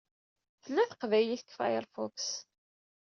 [0.63, 2.17] Tella teqbaylit deg Firefox.